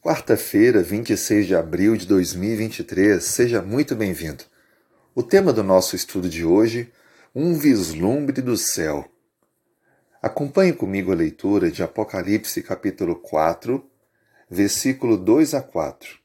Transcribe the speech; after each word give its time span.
Quarta-feira, 0.00 0.80
26 0.80 1.48
de 1.48 1.56
abril 1.56 1.96
de 1.96 2.06
2023, 2.06 3.22
seja 3.22 3.60
muito 3.60 3.96
bem-vindo. 3.96 4.44
O 5.12 5.24
tema 5.24 5.52
do 5.52 5.64
nosso 5.64 5.96
estudo 5.96 6.28
de 6.28 6.44
hoje, 6.44 6.92
um 7.34 7.58
vislumbre 7.58 8.40
do 8.40 8.56
céu. 8.56 9.10
Acompanhe 10.22 10.72
comigo 10.72 11.10
a 11.10 11.16
leitura 11.16 11.68
de 11.68 11.82
Apocalipse 11.82 12.62
capítulo 12.62 13.16
4, 13.16 13.84
versículo 14.48 15.16
2 15.16 15.54
a 15.54 15.62
4. 15.62 16.16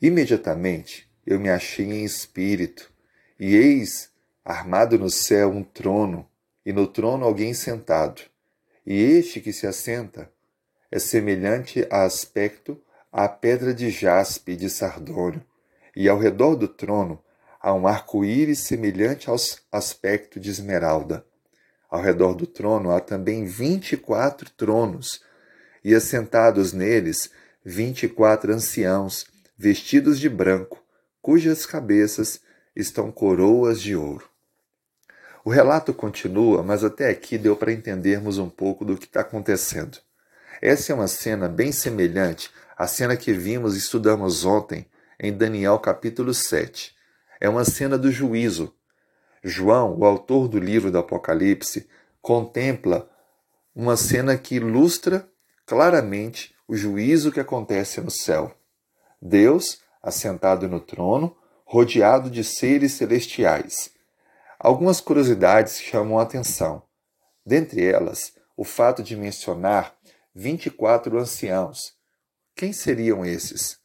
Imediatamente 0.00 1.10
eu 1.26 1.40
me 1.40 1.50
achei 1.50 1.84
em 1.84 2.04
espírito, 2.04 2.92
e 3.40 3.56
eis 3.56 4.08
armado 4.44 4.96
no 4.96 5.10
céu 5.10 5.50
um 5.50 5.64
trono, 5.64 6.30
e 6.64 6.72
no 6.72 6.86
trono 6.86 7.24
alguém 7.24 7.52
sentado. 7.54 8.22
E 8.86 8.94
este 8.94 9.40
que 9.40 9.52
se 9.52 9.66
assenta 9.66 10.30
é 10.90 10.98
semelhante 10.98 11.86
a 11.90 12.04
aspecto 12.04 12.80
à 13.12 13.28
pedra 13.28 13.74
de 13.74 13.90
jaspe 13.90 14.56
de 14.56 14.70
sardônio, 14.70 15.44
e 15.94 16.08
ao 16.08 16.18
redor 16.18 16.56
do 16.56 16.68
trono 16.68 17.22
há 17.60 17.74
um 17.74 17.86
arco-íris 17.86 18.60
semelhante 18.60 19.28
ao 19.28 19.36
aspecto 19.72 20.38
de 20.38 20.50
esmeralda. 20.50 21.24
Ao 21.90 22.00
redor 22.00 22.34
do 22.34 22.46
trono 22.46 22.90
há 22.90 23.00
também 23.00 23.44
vinte 23.44 23.92
e 23.92 23.96
quatro 23.96 24.50
tronos, 24.50 25.20
e 25.82 25.94
assentados 25.94 26.72
neles 26.72 27.30
vinte 27.64 28.04
e 28.04 28.08
quatro 28.08 28.52
anciãos, 28.52 29.26
vestidos 29.56 30.18
de 30.18 30.28
branco, 30.28 30.82
cujas 31.20 31.66
cabeças 31.66 32.40
estão 32.74 33.10
coroas 33.10 33.80
de 33.80 33.96
ouro. 33.96 34.28
O 35.44 35.50
relato 35.50 35.92
continua, 35.92 36.62
mas 36.62 36.84
até 36.84 37.08
aqui 37.08 37.36
deu 37.36 37.56
para 37.56 37.72
entendermos 37.72 38.38
um 38.38 38.48
pouco 38.48 38.84
do 38.84 38.96
que 38.96 39.06
está 39.06 39.20
acontecendo. 39.20 39.98
Essa 40.60 40.90
é 40.90 40.94
uma 40.94 41.06
cena 41.06 41.48
bem 41.48 41.70
semelhante 41.70 42.50
à 42.76 42.88
cena 42.88 43.16
que 43.16 43.32
vimos 43.32 43.76
e 43.76 43.78
estudamos 43.78 44.44
ontem 44.44 44.86
em 45.20 45.32
Daniel 45.32 45.78
capítulo 45.78 46.34
7. 46.34 46.96
É 47.40 47.48
uma 47.48 47.64
cena 47.64 47.96
do 47.96 48.10
juízo. 48.10 48.74
João, 49.42 49.96
o 49.96 50.04
autor 50.04 50.48
do 50.48 50.58
livro 50.58 50.90
do 50.90 50.98
Apocalipse, 50.98 51.88
contempla 52.20 53.08
uma 53.72 53.96
cena 53.96 54.36
que 54.36 54.56
ilustra 54.56 55.28
claramente 55.64 56.52
o 56.66 56.74
juízo 56.76 57.30
que 57.30 57.38
acontece 57.38 58.00
no 58.00 58.10
céu. 58.10 58.52
Deus, 59.22 59.80
assentado 60.02 60.68
no 60.68 60.80
trono, 60.80 61.36
rodeado 61.64 62.28
de 62.28 62.42
seres 62.42 62.92
celestiais. 62.92 63.90
Algumas 64.58 65.00
curiosidades 65.00 65.80
chamam 65.80 66.18
a 66.18 66.22
atenção. 66.22 66.82
Dentre 67.46 67.84
elas, 67.84 68.32
o 68.56 68.64
fato 68.64 69.04
de 69.04 69.14
mencionar 69.14 69.96
24 70.38 71.18
anciãos. 71.18 71.94
Quem 72.54 72.72
seriam 72.72 73.26
esses? 73.26 73.76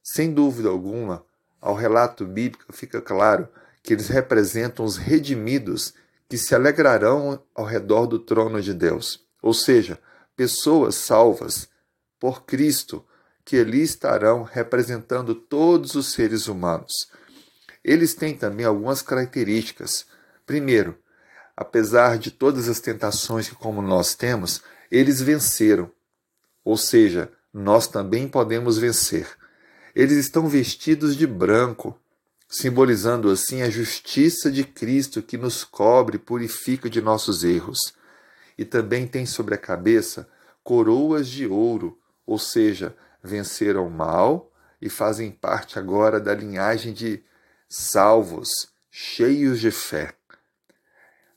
Sem 0.00 0.32
dúvida 0.32 0.68
alguma, 0.68 1.24
ao 1.60 1.74
relato 1.74 2.24
bíblico 2.24 2.72
fica 2.72 3.00
claro 3.00 3.48
que 3.82 3.92
eles 3.92 4.06
representam 4.06 4.84
os 4.84 4.96
redimidos 4.96 5.92
que 6.28 6.38
se 6.38 6.54
alegrarão 6.54 7.42
ao 7.52 7.64
redor 7.64 8.06
do 8.06 8.20
trono 8.20 8.62
de 8.62 8.72
Deus, 8.72 9.26
ou 9.42 9.52
seja, 9.52 9.98
pessoas 10.36 10.94
salvas 10.94 11.68
por 12.20 12.44
Cristo 12.44 13.04
que 13.44 13.58
ali 13.58 13.82
estarão 13.82 14.44
representando 14.44 15.34
todos 15.34 15.96
os 15.96 16.12
seres 16.12 16.46
humanos. 16.46 17.10
Eles 17.82 18.14
têm 18.14 18.36
também 18.36 18.64
algumas 18.64 19.02
características. 19.02 20.06
Primeiro, 20.46 20.96
apesar 21.56 22.16
de 22.16 22.30
todas 22.30 22.68
as 22.68 22.78
tentações 22.78 23.48
que 23.48 23.56
como 23.56 23.82
nós 23.82 24.14
temos, 24.14 24.62
eles 24.90 25.20
venceram. 25.20 25.90
Ou 26.64 26.76
seja, 26.76 27.30
nós 27.52 27.86
também 27.86 28.28
podemos 28.28 28.78
vencer. 28.78 29.26
Eles 29.94 30.18
estão 30.18 30.48
vestidos 30.48 31.16
de 31.16 31.26
branco, 31.26 31.98
simbolizando 32.48 33.30
assim 33.30 33.62
a 33.62 33.70
justiça 33.70 34.50
de 34.50 34.64
Cristo 34.64 35.22
que 35.22 35.36
nos 35.36 35.64
cobre 35.64 36.16
e 36.16 36.20
purifica 36.20 36.90
de 36.90 37.00
nossos 37.00 37.44
erros. 37.44 37.94
E 38.58 38.64
também 38.64 39.06
tem 39.06 39.24
sobre 39.26 39.54
a 39.54 39.58
cabeça 39.58 40.28
coroas 40.62 41.28
de 41.28 41.46
ouro, 41.46 41.98
ou 42.26 42.38
seja, 42.38 42.94
venceram 43.22 43.86
o 43.86 43.90
mal 43.90 44.52
e 44.80 44.88
fazem 44.88 45.30
parte 45.30 45.78
agora 45.78 46.20
da 46.20 46.34
linhagem 46.34 46.92
de 46.92 47.22
salvos, 47.68 48.50
cheios 48.90 49.60
de 49.60 49.70
fé. 49.70 50.14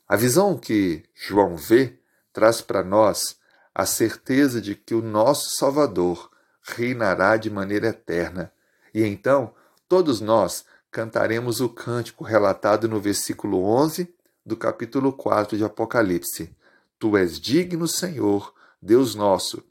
A 0.07 0.15
visão 0.15 0.57
que 0.57 1.03
João 1.15 1.55
vê 1.55 1.97
traz 2.31 2.61
para 2.61 2.83
nós 2.83 3.37
a 3.73 3.85
certeza 3.85 4.61
de 4.61 4.75
que 4.75 4.93
o 4.93 5.01
nosso 5.01 5.55
Salvador 5.55 6.29
reinará 6.61 7.37
de 7.37 7.49
maneira 7.49 7.87
eterna. 7.87 8.51
E 8.93 9.03
então, 9.03 9.53
todos 9.87 10.21
nós 10.21 10.65
cantaremos 10.91 11.59
o 11.59 11.67
cântico 11.69 12.23
relatado 12.23 12.87
no 12.87 12.99
versículo 12.99 13.63
11 13.63 14.13
do 14.45 14.55
capítulo 14.55 15.11
4 15.11 15.57
de 15.57 15.63
Apocalipse. 15.63 16.55
Tu 16.99 17.17
és 17.17 17.39
digno, 17.39 17.87
Senhor, 17.87 18.53
Deus 18.81 19.15
nosso, 19.15 19.63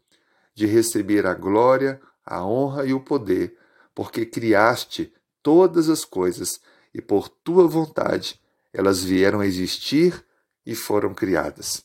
de 0.54 0.66
receber 0.66 1.26
a 1.26 1.34
glória, 1.34 2.00
a 2.24 2.44
honra 2.44 2.84
e 2.84 2.92
o 2.92 3.00
poder, 3.00 3.56
porque 3.94 4.26
criaste 4.26 5.12
todas 5.42 5.88
as 5.88 6.04
coisas 6.04 6.60
e 6.94 7.00
por 7.00 7.28
tua 7.28 7.66
vontade 7.66 8.40
elas 8.72 9.04
vieram 9.04 9.40
a 9.40 9.46
existir 9.46 10.24
e 10.64 10.74
foram 10.74 11.14
criadas. 11.14 11.84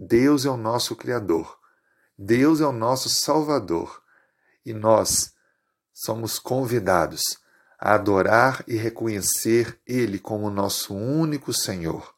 Deus 0.00 0.46
é 0.46 0.48
o 0.48 0.56
nosso 0.56 0.94
Criador, 0.94 1.58
Deus 2.16 2.60
é 2.60 2.64
o 2.64 2.70
nosso 2.70 3.08
Salvador 3.08 4.00
e 4.64 4.72
nós 4.72 5.34
somos 5.92 6.38
convidados 6.38 7.24
a 7.76 7.94
adorar 7.94 8.62
e 8.68 8.76
reconhecer 8.76 9.76
Ele 9.84 10.20
como 10.20 10.50
nosso 10.50 10.94
único 10.94 11.52
Senhor. 11.52 12.14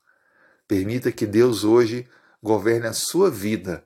Permita 0.69 1.11
que 1.11 1.27
Deus 1.27 1.65
hoje 1.65 2.07
governe 2.43 2.87
a 2.87 2.93
sua 2.93 3.31
vida 3.31 3.83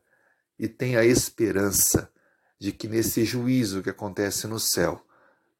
e 0.59 0.66
tenha 0.66 1.04
esperança 1.04 2.10
de 2.59 2.72
que 2.72 2.88
nesse 2.88 3.25
juízo 3.25 3.81
que 3.81 3.91
acontece 3.91 4.49
no 4.49 4.59
céu, 4.59 5.06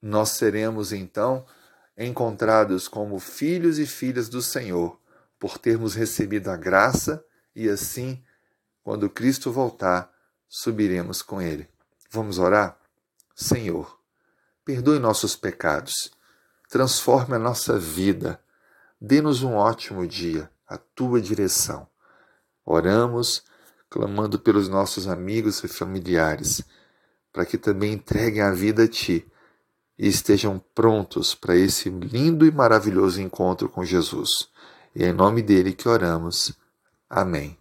nós 0.03 0.31
seremos 0.31 0.93
então 0.93 1.47
encontrados 1.97 2.89
como 2.89 3.21
filhos 3.21 3.79
e 3.79 3.87
filhas 3.87 4.29
do 4.29 4.43
Senhor, 4.43 4.99
por 5.39 5.57
termos 5.57 5.95
recebido 5.95 6.51
a 6.51 6.57
graça 6.57 7.25
e 7.55 7.69
assim, 7.69 8.23
quando 8.83 9.09
Cristo 9.09 9.53
voltar, 9.53 10.13
subiremos 10.49 11.23
com 11.23 11.41
Ele. 11.41 11.69
Vamos 12.11 12.39
orar? 12.39 12.79
Senhor, 13.35 13.99
perdoe 14.65 14.99
nossos 14.99 15.35
pecados, 15.35 16.13
transforme 16.69 17.35
a 17.35 17.39
nossa 17.39 17.79
vida, 17.79 18.41
dê-nos 19.01 19.43
um 19.43 19.55
ótimo 19.55 20.07
dia, 20.07 20.51
a 20.67 20.79
tua 20.79 21.21
direção. 21.21 21.87
Oramos, 22.65 23.45
clamando 23.91 24.39
pelos 24.39 24.69
nossos 24.69 25.07
amigos 25.07 25.63
e 25.63 25.69
familiares, 25.69 26.63
para 27.33 27.45
que 27.45 27.59
também 27.59 27.93
entreguem 27.93 28.43
a 28.43 28.53
vida 28.53 28.85
a 28.85 28.89
Ti 28.89 29.27
e 29.99 30.09
estejam 30.09 30.63
prontos 30.75 31.35
para 31.35 31.57
esse 31.57 31.89
lindo 31.89 32.47
e 32.47 32.51
maravilhoso 32.51 33.21
encontro 33.21 33.69
com 33.69 33.85
Jesus. 33.85 34.49
E 34.95 35.05
é 35.05 35.09
em 35.09 35.13
nome 35.13 35.43
dele 35.43 35.73
que 35.73 35.89
oramos. 35.89 36.53
Amém. 37.15 37.57